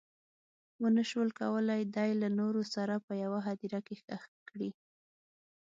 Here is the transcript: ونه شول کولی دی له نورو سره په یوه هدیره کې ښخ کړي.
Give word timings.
ونه 0.81 1.03
شول 1.09 1.29
کولی 1.39 1.81
دی 1.95 2.11
له 2.21 2.27
نورو 2.39 2.61
سره 2.73 2.95
په 3.05 3.13
یوه 3.23 3.39
هدیره 3.47 3.79
کې 3.85 3.95
ښخ 4.03 4.23
کړي. 4.49 4.71